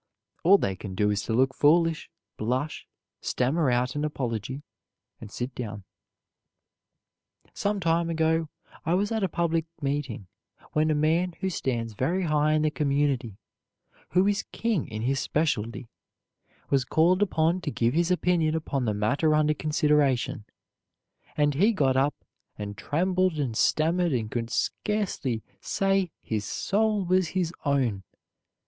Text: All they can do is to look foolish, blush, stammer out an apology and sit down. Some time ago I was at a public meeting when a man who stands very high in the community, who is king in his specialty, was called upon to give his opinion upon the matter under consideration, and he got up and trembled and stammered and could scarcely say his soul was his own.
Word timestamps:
All 0.43 0.57
they 0.57 0.75
can 0.75 0.95
do 0.95 1.11
is 1.11 1.21
to 1.25 1.33
look 1.35 1.53
foolish, 1.53 2.09
blush, 2.35 2.87
stammer 3.21 3.69
out 3.69 3.95
an 3.95 4.03
apology 4.03 4.63
and 5.19 5.29
sit 5.29 5.53
down. 5.53 5.83
Some 7.53 7.79
time 7.79 8.09
ago 8.09 8.49
I 8.83 8.95
was 8.95 9.11
at 9.11 9.21
a 9.23 9.29
public 9.29 9.65
meeting 9.79 10.25
when 10.71 10.89
a 10.89 10.95
man 10.95 11.33
who 11.41 11.51
stands 11.51 11.93
very 11.93 12.23
high 12.23 12.53
in 12.53 12.63
the 12.63 12.71
community, 12.71 13.37
who 14.09 14.25
is 14.25 14.41
king 14.51 14.87
in 14.87 15.03
his 15.03 15.19
specialty, 15.19 15.87
was 16.71 16.83
called 16.83 17.21
upon 17.21 17.61
to 17.61 17.69
give 17.69 17.93
his 17.93 18.09
opinion 18.09 18.55
upon 18.55 18.85
the 18.85 18.95
matter 18.95 19.35
under 19.35 19.53
consideration, 19.53 20.45
and 21.37 21.53
he 21.53 21.71
got 21.73 21.95
up 21.95 22.15
and 22.57 22.75
trembled 22.75 23.37
and 23.37 23.55
stammered 23.55 24.13
and 24.13 24.31
could 24.31 24.49
scarcely 24.49 25.43
say 25.59 26.09
his 26.23 26.43
soul 26.43 27.05
was 27.05 27.27
his 27.37 27.53
own. 27.65 28.01